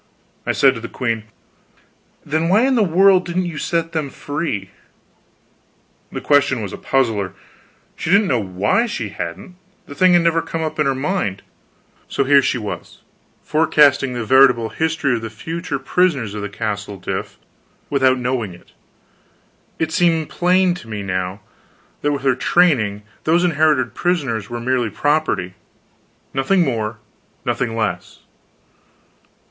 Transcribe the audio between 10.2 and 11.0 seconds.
never come up in her